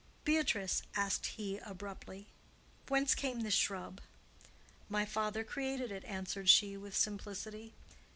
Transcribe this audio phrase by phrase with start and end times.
[0.25, 2.25] "Beatrice," asked he, abruptly,
[2.87, 4.01] "whence came this shrub?"
[4.89, 7.75] "My father created it," answered she, with simplicity.